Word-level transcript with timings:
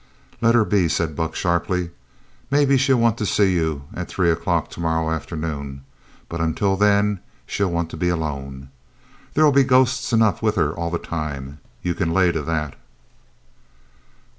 "Let 0.41 0.55
her 0.55 0.65
be!" 0.65 0.87
said 0.89 1.15
Buck 1.15 1.35
sharply. 1.35 1.91
"Maybe 2.49 2.75
she'll 2.75 2.97
want 2.97 3.19
to 3.19 3.25
see 3.27 3.53
you 3.53 3.83
at 3.93 4.07
three 4.07 4.31
o'clock 4.31 4.71
tomorrow 4.71 5.11
afternoon, 5.11 5.83
but 6.27 6.41
until 6.41 6.75
then 6.75 7.19
she'll 7.45 7.69
want 7.69 7.91
to 7.91 7.97
be 7.97 8.09
alone. 8.09 8.69
There'll 9.35 9.51
be 9.51 9.63
ghosts 9.63 10.11
enough 10.11 10.41
with 10.41 10.55
her 10.55 10.73
all 10.73 10.89
the 10.89 10.97
time. 10.97 11.59
You 11.83 11.93
c'n 11.93 12.11
lay 12.13 12.31
to 12.31 12.41
that." 12.41 12.75